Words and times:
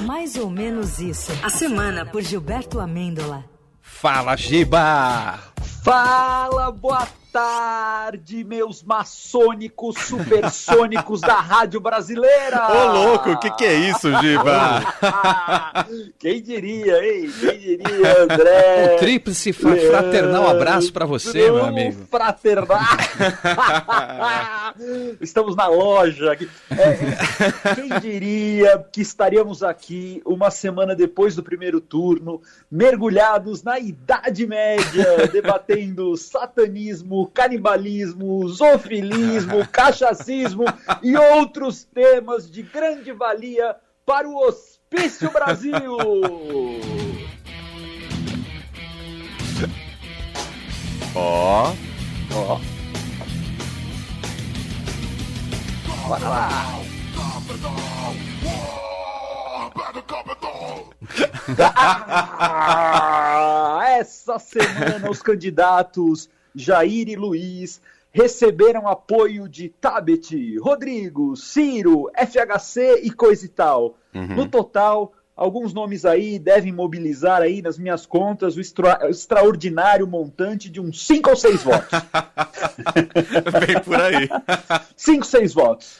Mais 0.00 0.36
ou 0.36 0.50
menos 0.50 0.98
isso. 0.98 1.32
A 1.42 1.48
semana 1.48 2.04
por 2.04 2.22
Gilberto 2.22 2.80
Amêndola. 2.80 3.44
Fala, 3.80 4.36
Giba! 4.36 5.38
Fala, 5.82 6.70
boa 6.72 7.06
tarde, 7.36 8.42
meus 8.44 8.82
maçônicos 8.82 9.94
supersônicos 9.98 11.20
da 11.20 11.34
Rádio 11.34 11.78
Brasileira! 11.78 12.66
Ô, 12.72 12.92
louco, 12.92 13.32
o 13.32 13.38
que, 13.38 13.50
que 13.50 13.64
é 13.66 13.74
isso, 13.74 14.08
Giba? 14.22 14.80
Quem 16.18 16.40
diria, 16.40 16.96
hein? 17.04 17.30
Quem 17.38 17.58
diria, 17.58 18.22
André? 18.22 18.94
Um 18.94 18.96
tríplice 18.96 19.52
fraternal 19.52 20.48
abraço 20.48 20.90
para 20.90 21.04
você, 21.04 21.50
meu 21.50 21.62
amigo. 21.62 22.06
Fraternal! 22.10 22.80
Estamos 25.20 25.54
na 25.54 25.66
loja. 25.66 26.38
É, 26.70 27.74
quem 27.74 28.00
diria 28.00 28.82
que 28.90 29.02
estaríamos 29.02 29.62
aqui 29.62 30.22
uma 30.24 30.50
semana 30.50 30.94
depois 30.94 31.36
do 31.36 31.42
primeiro 31.42 31.82
turno, 31.82 32.40
mergulhados 32.70 33.62
na 33.62 33.78
Idade 33.78 34.46
Média, 34.46 35.28
debatendo 35.30 36.16
satanismo, 36.16 37.25
canibalismo, 37.26 38.46
zoofilismo, 38.48 39.66
cachacismo 39.68 40.64
e 41.02 41.16
outros 41.16 41.84
temas 41.84 42.50
de 42.50 42.62
grande 42.62 43.12
valia 43.12 43.76
para 44.04 44.28
o 44.28 44.36
Hospício 44.36 45.30
Brasil. 45.30 45.96
Ó. 51.14 51.72
Ó. 52.34 52.60
Bora 56.06 56.28
lá. 56.28 56.76
Ah, 61.58 63.84
essa 63.98 64.38
semana 64.38 65.10
os 65.10 65.22
candidatos 65.22 66.28
Jair 66.56 67.08
e 67.08 67.14
Luiz 67.16 67.80
receberam 68.10 68.88
apoio 68.88 69.46
de 69.48 69.68
Tabet, 69.68 70.56
Rodrigo, 70.58 71.36
Ciro, 71.36 72.10
FHC 72.16 73.00
e 73.02 73.10
coisa 73.10 73.44
e 73.44 73.48
tal. 73.48 73.98
Uhum. 74.14 74.26
No 74.36 74.48
total, 74.48 75.12
alguns 75.36 75.74
nomes 75.74 76.06
aí 76.06 76.38
devem 76.38 76.72
mobilizar 76.72 77.42
aí 77.42 77.60
nas 77.60 77.78
minhas 77.78 78.06
contas 78.06 78.56
o 78.56 78.60
extra- 78.60 79.10
extraordinário 79.10 80.06
montante 80.06 80.70
de 80.70 80.80
uns 80.80 81.06
5 81.06 81.28
ou 81.28 81.36
6 81.36 81.62
votos. 81.62 81.90
Vem 83.66 83.82
por 83.82 84.00
aí. 84.00 84.28
5, 84.96 85.26
6 85.26 85.52
votos. 85.54 85.98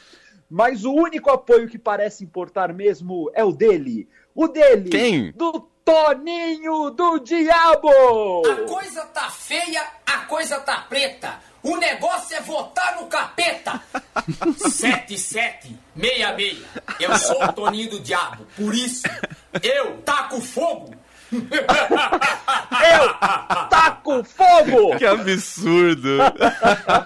Mas 0.49 0.85
o 0.85 0.93
único 0.93 1.29
apoio 1.29 1.67
que 1.67 1.77
parece 1.77 2.23
importar 2.23 2.73
mesmo 2.73 3.29
é 3.33 3.43
o 3.43 3.51
dele. 3.51 4.07
O 4.33 4.47
dele. 4.47 4.89
Quem? 4.89 5.31
Do 5.33 5.67
Toninho 5.87 6.89
do 6.89 7.17
Diabo! 7.19 8.43
A 8.45 8.55
coisa 8.67 9.05
tá 9.05 9.29
feia, 9.29 9.81
a 10.05 10.17
coisa 10.25 10.59
tá 10.59 10.79
preta. 10.89 11.39
O 11.63 11.77
negócio 11.77 12.35
é 12.35 12.41
votar 12.41 12.97
no 12.99 13.07
capeta. 13.07 13.81
7766. 14.69 16.61
Eu 16.99 17.17
sou 17.17 17.41
o 17.41 17.53
Toninho 17.53 17.91
do 17.91 18.01
Diabo. 18.01 18.45
Por 18.57 18.75
isso, 18.75 19.07
eu 19.63 20.01
taco 20.01 20.41
fogo. 20.41 20.93
Eu 21.31 23.13
taco 23.69 24.23
fogo! 24.23 24.97
Que 24.97 25.05
absurdo. 25.05 26.17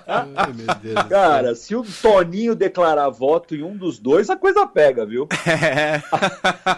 Ai, 0.08 0.54
meu 0.54 0.76
Deus 0.76 1.08
Cara, 1.10 1.56
se 1.56 1.76
o 1.76 1.84
Toninho 2.02 2.56
declarar 2.56 3.10
voto 3.10 3.56
em 3.56 3.64
um 3.64 3.76
dos 3.76 4.00
dois, 4.00 4.30
a 4.30 4.36
coisa 4.36 4.66
pega, 4.68 5.06
viu? 5.06 5.28
É. 5.48 6.02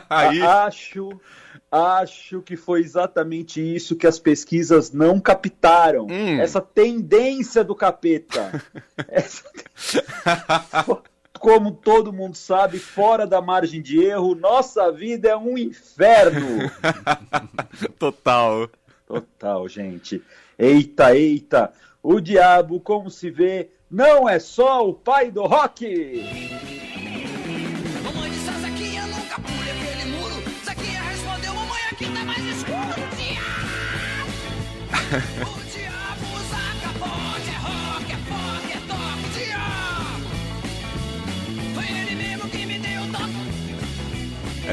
Aí, 0.10 0.42
Acho, 0.42 1.10
acho 1.72 2.42
que 2.42 2.56
foi 2.56 2.82
exatamente 2.82 3.60
isso 3.62 3.96
que 3.96 4.08
as 4.08 4.20
pesquisas 4.20 4.92
não 4.92 5.20
captaram. 5.20 6.08
Hum. 6.10 6.40
Essa 6.40 6.62
tendência 6.62 7.64
do 7.64 7.76
capeta. 7.76 8.64
Essa- 9.08 9.44
Como 11.40 11.72
todo 11.72 12.14
mundo 12.14 12.36
sabe, 12.36 12.80
fora 12.80 13.28
da 13.28 13.42
margem 13.42 13.82
de 13.82 14.02
erro, 14.02 14.36
nossa 14.36 14.92
vida 14.92 15.30
é 15.30 15.36
um 15.36 15.58
inferno. 15.58 16.72
total. 18.00 18.70
Total, 19.06 19.68
gente. 19.68 20.22
Eita, 20.58 21.16
eita. 21.16 21.74
O 22.02 22.20
diabo, 22.20 22.80
como 22.80 23.10
se 23.10 23.30
vê, 23.30 23.72
não 23.90 24.28
é 24.28 24.40
só 24.40 24.88
o 24.88 24.94
pai 24.94 25.32
do 25.32 25.44
rock. 25.44 26.24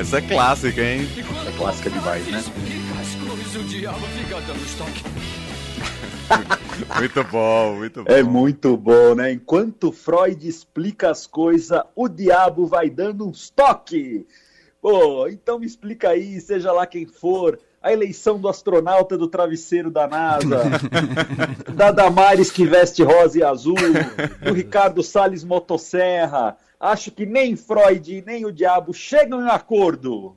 Essa 0.00 0.16
é 0.16 0.22
clássica, 0.22 0.81
hein? 0.81 1.06
É 1.47 1.59
clássica 1.59 1.91
demais, 1.91 2.27
né? 2.27 2.38
explica 2.38 3.00
as 3.03 3.15
coisas, 3.28 3.55
o 3.55 3.65
diabo 3.65 4.06
fica 4.06 4.41
dando 4.41 4.65
estoque. 4.65 5.05
Muito 6.99 7.25
bom, 7.25 7.75
muito 7.75 8.05
bom. 8.05 8.11
É 8.11 8.22
muito 8.22 8.77
bom, 8.78 9.15
né? 9.15 9.31
Enquanto 9.31 9.93
Freud 9.93 10.49
explica 10.49 11.11
as 11.11 11.27
coisas, 11.27 11.83
o 11.94 12.09
diabo 12.09 12.66
vai 12.66 12.88
dando 12.88 13.28
uns 13.28 13.50
toques. 13.50 14.25
Pô, 14.81 15.28
então 15.28 15.59
me 15.59 15.66
explica 15.66 16.09
aí, 16.09 16.41
seja 16.41 16.72
lá 16.72 16.87
quem 16.87 17.05
for, 17.05 17.59
a 17.82 17.93
eleição 17.93 18.41
do 18.41 18.49
astronauta 18.49 19.19
do 19.19 19.28
travesseiro 19.28 19.91
da 19.91 20.06
NASA, 20.09 20.62
da 21.77 21.91
Damares 21.91 22.50
que 22.50 22.65
veste 22.65 23.03
rosa 23.03 23.38
e 23.38 23.43
azul, 23.43 23.77
do 24.43 24.55
Ricardo 24.55 25.03
Salles 25.03 25.44
Motosserra. 25.44 26.56
Acho 26.80 27.10
que 27.10 27.26
nem 27.26 27.56
Freud 27.56 28.22
nem 28.26 28.46
o 28.46 28.52
diabo 28.52 28.94
chegam 28.94 29.42
em 29.44 29.50
acordo. 29.50 30.34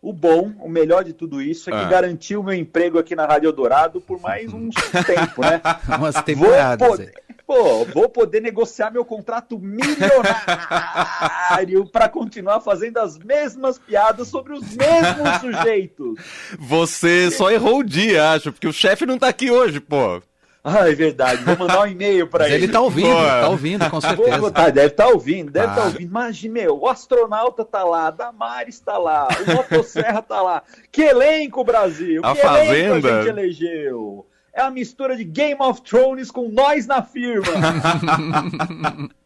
O 0.00 0.12
bom, 0.12 0.52
o 0.60 0.68
melhor 0.68 1.02
de 1.04 1.12
tudo 1.12 1.40
isso 1.42 1.70
é 1.70 1.72
que 1.72 1.78
Ah. 1.78 1.88
garantiu 1.88 2.40
o 2.40 2.44
meu 2.44 2.54
emprego 2.54 2.98
aqui 2.98 3.14
na 3.14 3.24
Rádio 3.26 3.48
Eldorado 3.48 4.00
por 4.00 4.20
mais 4.20 4.52
um 4.52 4.68
tempo, 5.06 5.42
né? 5.42 5.60
Umas 5.98 6.14
Vou 6.14 6.22
temporadas. 6.24 6.88
poder, 6.88 7.12
pô, 7.46 7.84
vou 7.84 8.08
poder 8.08 8.40
negociar 8.40 8.90
meu 8.90 9.04
contrato 9.04 9.58
milionário 9.60 11.86
para 11.90 12.08
continuar 12.08 12.60
fazendo 12.60 12.98
as 12.98 13.16
mesmas 13.18 13.78
piadas 13.78 14.26
sobre 14.28 14.52
os 14.54 14.62
mesmos 14.74 15.40
sujeitos. 15.40 16.18
Você 16.58 17.30
só 17.30 17.50
errou 17.52 17.78
o 17.78 17.84
dia, 17.84 18.30
acho, 18.32 18.50
porque 18.52 18.66
o 18.68 18.72
chefe 18.72 19.06
não 19.06 19.18
tá 19.18 19.28
aqui 19.28 19.50
hoje, 19.52 19.78
pô. 19.80 20.20
Ah, 20.64 20.88
é 20.88 20.94
verdade. 20.94 21.42
Vou 21.42 21.56
mandar 21.58 21.80
um 21.82 21.86
e-mail 21.86 22.28
para 22.28 22.46
ele. 22.46 22.54
ele 22.64 22.68
tá 22.72 22.80
ouvindo, 22.80 23.08
Boa. 23.08 23.40
tá 23.40 23.48
ouvindo, 23.48 23.84
com 23.90 23.98
Vou 23.98 24.00
certeza. 24.00 24.38
botar, 24.38 24.70
deve 24.70 24.86
estar 24.88 25.08
ouvindo, 25.08 25.50
deve 25.50 25.66
estar 25.68 25.80
Ah. 25.82 25.84
ouvindo. 25.86 26.02
Imagina, 26.02 26.54
meu, 26.54 26.78
o 26.78 26.88
astronauta 26.88 27.64
tá 27.64 27.82
lá, 27.82 28.10
Damares 28.12 28.78
tá 28.78 28.96
lá, 28.96 29.26
o 29.44 29.54
Motosserra 29.56 30.22
tá 30.22 30.40
lá. 30.40 30.62
Que 30.92 31.02
elenco, 31.02 31.64
Brasil! 31.64 32.20
A 32.24 32.32
que 32.34 32.40
elenco 32.46 32.48
a 32.48 32.54
Fazenda. 32.54 33.00
gente 33.22 33.28
elegeu! 33.28 34.26
É 34.54 34.60
a 34.60 34.70
mistura 34.70 35.16
de 35.16 35.24
Game 35.24 35.56
of 35.60 35.80
Thrones 35.82 36.30
com 36.30 36.48
nós 36.48 36.86
na 36.86 37.02
firma. 37.02 37.42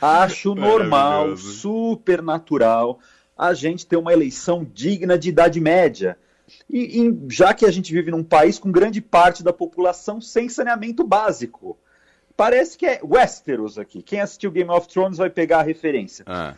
Acho 0.00 0.54
normal, 0.54 1.36
super 1.36 2.20
natural, 2.22 2.98
a 3.36 3.54
gente 3.54 3.86
ter 3.86 3.96
uma 3.96 4.12
eleição 4.12 4.66
digna 4.74 5.18
de 5.18 5.28
Idade 5.30 5.60
Média. 5.60 6.18
E, 6.68 7.02
e 7.02 7.18
já 7.30 7.52
que 7.52 7.64
a 7.64 7.70
gente 7.70 7.92
vive 7.92 8.10
num 8.10 8.22
país 8.24 8.58
com 8.58 8.70
grande 8.70 9.00
parte 9.00 9.42
da 9.42 9.52
população 9.52 10.20
sem 10.20 10.48
saneamento 10.48 11.04
básico. 11.04 11.76
Parece 12.36 12.76
que 12.76 12.84
é 12.86 13.00
Westeros 13.02 13.78
aqui. 13.78 14.02
Quem 14.02 14.20
assistiu 14.20 14.50
Game 14.50 14.70
of 14.70 14.86
Thrones 14.88 15.18
vai 15.18 15.30
pegar 15.30 15.60
a 15.60 15.62
referência. 15.62 16.24
Ah. 16.28 16.54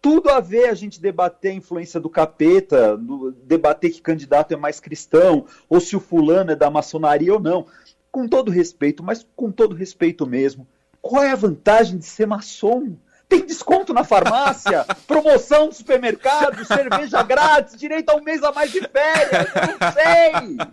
Tudo 0.00 0.30
a 0.30 0.38
ver 0.38 0.68
a 0.68 0.74
gente 0.74 1.00
debater 1.00 1.50
a 1.50 1.54
influência 1.54 1.98
do 1.98 2.08
capeta, 2.08 2.96
do- 2.96 3.32
debater 3.32 3.90
que 3.90 4.00
candidato 4.00 4.52
é 4.54 4.56
mais 4.56 4.78
cristão, 4.78 5.44
ou 5.68 5.80
se 5.80 5.96
o 5.96 6.00
fulano 6.00 6.52
é 6.52 6.56
da 6.56 6.70
maçonaria 6.70 7.34
ou 7.34 7.40
não. 7.40 7.66
Com 8.12 8.28
todo 8.28 8.50
respeito, 8.50 9.02
mas 9.02 9.26
com 9.34 9.50
todo 9.50 9.74
respeito 9.74 10.24
mesmo. 10.24 10.66
Qual 11.02 11.22
é 11.24 11.32
a 11.32 11.36
vantagem 11.36 11.98
de 11.98 12.04
ser 12.04 12.26
maçom? 12.26 12.96
Tem 13.28 13.44
desconto 13.44 13.92
na 13.92 14.04
farmácia, 14.04 14.86
promoção 15.06 15.66
no 15.66 15.72
supermercado, 15.72 16.64
cerveja 16.64 17.22
grátis, 17.22 17.76
direito 17.76 18.08
a 18.10 18.16
um 18.16 18.22
mês 18.22 18.42
a 18.42 18.52
mais 18.52 18.72
de 18.72 18.80
férias. 18.80 19.46
Eu 19.54 19.78
não 19.78 19.92
sei. 19.92 20.68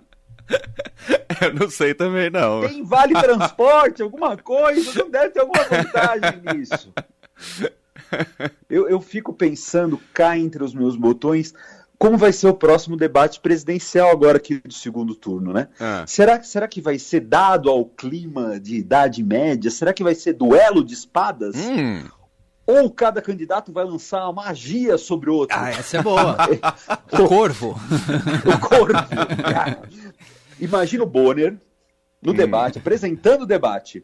Eu 1.42 1.54
não 1.54 1.70
sei 1.70 1.94
também, 1.94 2.30
não. 2.30 2.62
Tem 2.62 2.84
vale 2.84 3.14
transporte, 3.14 4.04
alguma 4.04 4.38
coisa, 4.38 4.94
não 5.00 5.10
deve 5.10 5.32
ter 5.32 5.40
alguma 5.40 5.64
vantagem 5.64 6.42
nisso. 6.54 6.94
Eu, 8.70 8.88
eu 8.88 9.02
fico 9.02 9.34
pensando 9.34 10.00
cá 10.14 10.38
entre 10.38 10.64
os 10.64 10.74
meus 10.74 10.96
botões 10.96 11.54
como 11.98 12.18
vai 12.18 12.34
ser 12.34 12.48
o 12.48 12.54
próximo 12.54 12.98
debate 12.98 13.40
presidencial 13.40 14.12
agora 14.12 14.38
aqui 14.38 14.60
do 14.60 14.74
segundo 14.74 15.16
turno, 15.16 15.54
né? 15.54 15.68
Ah. 15.80 16.04
Será, 16.06 16.42
será 16.44 16.68
que 16.68 16.82
vai 16.82 17.00
ser 17.00 17.22
dado 17.22 17.70
ao 17.70 17.86
clima 17.86 18.60
de 18.60 18.76
Idade 18.76 19.24
Média? 19.24 19.72
Será 19.72 19.94
que 19.94 20.04
vai 20.04 20.14
ser 20.14 20.34
duelo 20.34 20.84
de 20.84 20.94
espadas? 20.94 21.56
Hum, 21.56 22.04
Ou 22.68 22.90
cada 22.90 23.22
candidato 23.22 23.72
vai 23.72 23.86
lançar 23.86 24.24
uma 24.24 24.44
magia 24.44 24.98
sobre 24.98 25.30
o 25.30 25.36
outro? 25.36 25.58
Ah, 25.60 25.70
essa 25.70 25.98
é 25.98 26.02
boa. 26.02 26.36
o 27.12 27.28
corvo. 27.28 27.80
o 28.46 28.60
corvo. 28.60 28.94
Cara, 29.44 29.82
Imagina 30.60 31.04
o 31.04 31.08
Bonner 31.08 31.58
no 32.22 32.34
debate, 32.34 32.78
apresentando 32.78 33.44
o 33.44 33.46
debate. 33.46 34.04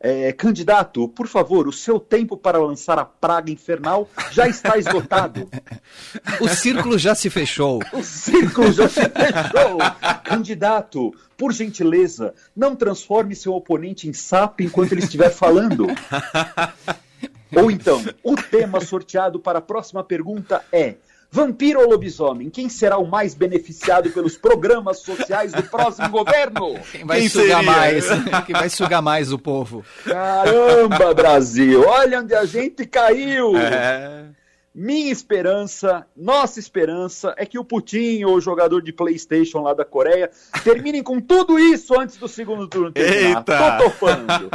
É, 0.00 0.32
candidato, 0.32 1.08
por 1.08 1.28
favor, 1.28 1.68
o 1.68 1.72
seu 1.72 2.00
tempo 2.00 2.36
para 2.36 2.58
lançar 2.58 2.98
a 2.98 3.04
praga 3.04 3.50
infernal 3.50 4.08
já 4.32 4.48
está 4.48 4.78
esgotado. 4.78 5.48
O 6.40 6.48
círculo 6.48 6.98
já 6.98 7.14
se 7.14 7.28
fechou. 7.28 7.80
O 7.92 8.02
círculo 8.02 8.72
já 8.72 8.88
se 8.88 9.00
fechou. 9.02 9.78
Candidato, 10.24 11.12
por 11.36 11.52
gentileza, 11.52 12.34
não 12.56 12.74
transforme 12.74 13.36
seu 13.36 13.52
oponente 13.52 14.08
em 14.08 14.12
sapo 14.12 14.62
enquanto 14.62 14.92
ele 14.92 15.02
estiver 15.02 15.30
falando. 15.30 15.86
Ou 17.54 17.70
então, 17.70 18.04
o 18.22 18.36
tema 18.36 18.80
sorteado 18.80 19.38
para 19.38 19.58
a 19.58 19.62
próxima 19.62 20.04
pergunta 20.04 20.62
é: 20.72 20.96
Vampiro 21.30 21.80
ou 21.80 21.90
lobisomem? 21.90 22.48
Quem 22.48 22.68
será 22.68 22.96
o 22.96 23.06
mais 23.06 23.34
beneficiado 23.34 24.10
pelos 24.10 24.36
programas 24.36 25.00
sociais 25.00 25.52
do 25.52 25.62
próximo 25.62 26.08
governo? 26.08 26.78
Quem 26.90 27.04
vai 27.04 27.20
Quem 27.20 27.28
sugar 27.28 27.58
seria? 27.58 27.62
mais? 27.62 28.06
Quem 28.46 28.54
vai 28.54 28.70
sugar 28.70 29.02
mais 29.02 29.32
o 29.32 29.38
povo? 29.38 29.84
Caramba, 30.04 31.12
Brasil! 31.12 31.84
Olha 31.86 32.20
onde 32.20 32.34
a 32.34 32.46
gente 32.46 32.86
caiu! 32.86 33.56
É. 33.56 34.24
Minha 34.74 35.10
esperança, 35.10 36.06
nossa 36.16 36.60
esperança, 36.60 37.34
é 37.36 37.44
que 37.44 37.58
o 37.58 37.64
Putin 37.64 38.22
ou 38.24 38.36
o 38.36 38.40
jogador 38.40 38.80
de 38.80 38.92
PlayStation 38.92 39.60
lá 39.60 39.74
da 39.74 39.84
Coreia 39.84 40.30
terminem 40.62 41.02
com 41.02 41.20
tudo 41.20 41.58
isso 41.58 41.98
antes 41.98 42.16
do 42.16 42.28
segundo 42.28 42.68
turno 42.68 42.92
terminar. 42.92 43.38
Eita! 43.38 43.78
Tô 43.78 43.84
topando. 43.90 44.48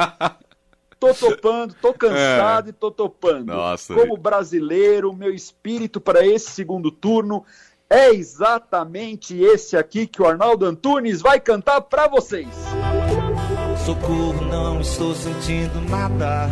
Tô 1.04 1.14
topando, 1.14 1.76
tô 1.82 1.94
cansado 1.94 2.70
e 2.70 2.74
tô 2.74 2.90
topando. 2.90 3.48
Nossa. 3.48 3.94
Como 3.94 4.16
brasileiro, 4.16 5.12
meu 5.12 5.34
espírito 5.34 6.00
para 6.00 6.26
esse 6.26 6.52
segundo 6.52 6.90
turno 6.90 7.44
é 7.90 8.10
exatamente 8.10 9.38
esse 9.38 9.76
aqui 9.76 10.08
que 10.08 10.22
o 10.22 10.26
Arnaldo 10.26 10.66
Antunes 10.66 11.22
vai 11.22 11.40
cantar 11.40 11.82
para 11.82 12.08
vocês. 12.08 12.48
Socorro, 13.86 14.46
não 14.46 14.80
estou 14.80 15.14
sentindo 15.14 15.82
nada. 15.90 16.48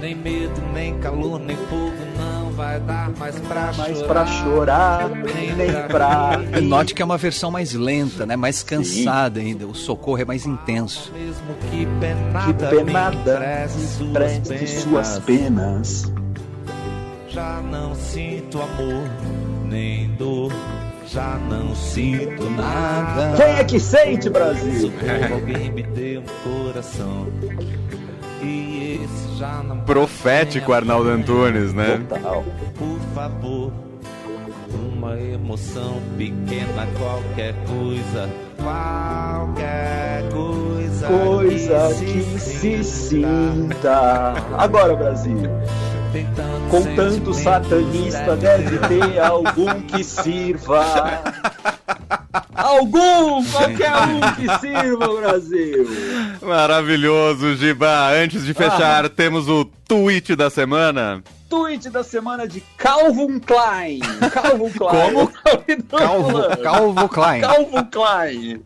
Nem 0.00 0.14
medo, 0.14 0.60
nem 0.72 0.98
calor, 1.00 1.40
nem 1.40 1.56
fogo, 1.56 2.05
vai 2.56 2.80
dar 2.80 3.10
mais 3.18 3.38
pra 3.40 3.72
Mas 3.76 3.98
chorar. 3.98 4.06
pra 4.06 4.26
chorar, 4.26 5.08
nem 5.10 5.88
pra 5.88 6.30
rir. 6.36 6.62
Note 6.62 6.94
que 6.94 7.02
é 7.02 7.04
uma 7.04 7.18
versão 7.18 7.50
mais 7.50 7.74
lenta, 7.74 8.24
né? 8.24 8.34
Mais 8.34 8.62
cansada 8.62 9.38
ainda. 9.40 9.66
O 9.66 9.74
socorro 9.74 10.20
é 10.20 10.24
mais 10.24 10.46
intenso. 10.46 11.12
Mesmo 11.12 11.54
que 11.60 11.76
Que 11.76 11.86
penada, 12.00 12.68
penada, 12.68 13.38
me 13.38 14.12
preste 14.12 14.52
empreste 14.54 14.68
suas 14.80 15.18
penas. 15.20 16.12
Já 17.28 17.60
não 17.70 17.94
sinto 17.94 18.60
amor, 18.62 19.04
nem 19.68 20.08
dor. 20.14 20.50
Já 21.06 21.38
não 21.48 21.74
sinto 21.74 22.50
nada. 22.50 23.36
Quem 23.36 23.46
é 23.46 23.64
que 23.64 23.78
sente, 23.78 24.28
Brasil? 24.30 24.80
Socorro, 24.90 25.34
alguém 25.34 25.70
me 25.70 25.82
deu 25.82 26.22
um 26.22 26.24
coração. 26.64 27.26
E 28.46 29.00
esse 29.04 29.38
já 29.38 29.62
não 29.62 29.78
Profético 29.80 30.72
Arnaldo 30.72 31.10
Antunes, 31.10 31.72
né? 31.74 32.04
Total. 32.08 32.44
Por 32.78 33.00
favor, 33.14 33.72
uma 34.92 35.18
emoção 35.20 36.00
pequena, 36.16 36.86
qualquer 36.98 37.54
coisa, 37.66 38.28
qualquer 38.62 40.28
coisa, 40.30 41.06
Coisa 41.06 41.94
que 42.04 42.40
se 42.40 42.82
sinta. 42.82 44.34
Agora, 44.56 44.96
Brasil. 44.96 45.38
Com 46.70 46.82
tanto 46.96 47.34
satanista, 47.34 48.34
deve 48.36 48.78
ter 48.78 49.20
algum 49.20 49.82
que 49.82 50.02
sirva. 50.02 51.22
Algum, 52.56 53.44
qualquer 53.44 53.92
um 53.94 54.20
que 54.34 54.58
sirva, 54.60 55.08
Brasil. 55.20 55.86
Maravilhoso, 56.40 57.54
Giba. 57.56 58.10
Antes 58.10 58.44
de 58.44 58.54
fechar, 58.54 59.08
temos 59.10 59.48
o 59.48 59.64
tweet 59.64 60.34
da 60.34 60.48
semana. 60.48 61.22
Tweet 61.48 61.90
da 61.90 62.02
semana 62.02 62.46
de 62.48 62.60
Calvin 62.76 63.38
Klein. 63.38 64.00
Calvin 64.32 64.70
Klein. 64.76 65.12
Como? 65.12 65.32
Calvo, 65.86 66.62
Calvo 66.62 67.08
Klein. 67.08 67.40
Calvin 67.40 67.84
Klein. 67.84 68.62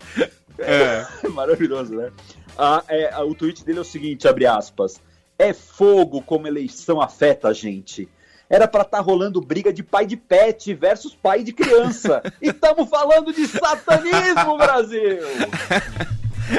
É. 0.59 1.07
Maravilhoso, 1.29 1.95
né? 1.95 2.11
Ah, 2.57 2.83
é, 2.89 3.11
ah, 3.13 3.25
o 3.25 3.35
tweet 3.35 3.65
dele 3.65 3.79
é 3.79 3.83
o 3.83 3.85
seguinte, 3.85 4.29
abre 4.29 4.47
aspas. 4.47 5.01
É 5.39 5.53
fogo 5.53 6.23
como 6.23 6.47
eleição 6.47 7.01
afeta 7.01 7.49
a 7.49 7.53
gente. 7.53 8.09
Era 8.51 8.67
pra 8.67 8.83
estar 8.83 8.99
rolando 9.01 9.41
briga 9.41 9.73
de 9.73 9.81
pai 9.83 10.05
de 10.05 10.17
pet 10.17 10.75
versus 10.75 11.15
pai 11.15 11.45
de 11.45 11.53
criança. 11.53 12.21
e 12.43 12.49
estamos 12.49 12.89
falando 12.91 13.33
de 13.33 13.47
satanismo, 13.47 14.59
Brasil! 14.59 15.19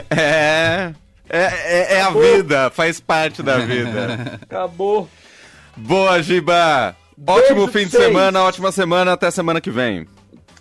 É. 0.09 0.93
É, 1.29 1.43
é, 1.43 1.93
é 1.95 2.01
a 2.01 2.09
vida, 2.09 2.69
faz 2.71 2.99
parte 2.99 3.41
da 3.41 3.57
vida. 3.59 4.39
Acabou. 4.41 5.07
Boa, 5.77 6.21
Giba. 6.21 6.95
Beijo 7.17 7.39
Ótimo 7.41 7.67
fim 7.67 7.85
de 7.85 7.91
vocês. 7.91 8.03
semana, 8.05 8.41
ótima 8.43 8.71
semana, 8.71 9.13
até 9.13 9.31
semana 9.31 9.61
que 9.61 9.69
vem. 9.69 10.07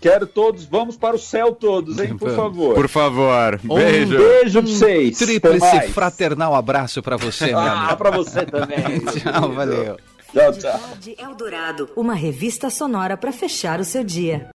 Quero 0.01 0.27
todos, 0.27 0.65
vamos 0.65 0.97
para 0.97 1.17
o 1.17 1.19
céu 1.19 1.53
todos, 1.53 1.99
hein, 1.99 2.17
por 2.17 2.35
favor. 2.35 2.75
Por 2.75 2.89
favor, 2.89 3.61
Um 3.69 3.75
beijo. 3.75 4.17
Beijo 4.17 4.63
pra 4.63 4.71
vocês. 4.71 5.19
Tríplice 5.19 5.89
fraternal 5.89 6.55
abraço 6.55 7.03
pra 7.03 7.17
você, 7.17 7.47
meu 7.49 7.59
Ah, 7.59 7.81
amigo. 7.83 7.97
pra 7.97 8.11
você 8.11 8.47
também. 8.47 9.01
Tchau, 9.13 9.53
valeu. 9.53 9.97
Tchau, 10.33 10.53
tchau. 10.53 10.81
Eldorado, 11.19 11.91
uma 11.97 12.15
revista 12.15 12.71
sonora 12.71 13.17
para 13.17 13.33
fechar 13.33 13.81
o 13.81 13.85
seu 13.85 14.05
dia. 14.05 14.49